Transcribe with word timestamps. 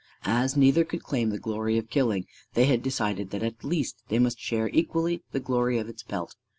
As 0.25 0.57
neither 0.57 0.83
could 0.83 1.03
claim 1.03 1.29
the 1.29 1.37
glory 1.37 1.77
of 1.77 1.91
killing 1.91 2.23
it, 2.23 2.27
they 2.55 2.65
had 2.65 2.81
decided 2.81 3.29
that 3.29 3.43
at 3.43 3.63
least 3.63 3.97
they 4.09 4.17
must 4.17 4.39
share 4.39 4.67
equally 4.69 5.21
the 5.31 5.39
glory 5.39 5.77
of 5.77 5.87
its 5.87 6.01
pelt. 6.01 6.35